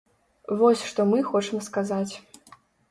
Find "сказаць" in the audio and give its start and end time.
1.71-2.13